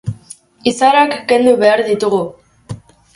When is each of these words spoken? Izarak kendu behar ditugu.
Izarak 0.71 1.13
kendu 1.31 1.53
behar 1.65 1.83
ditugu. 1.91 2.23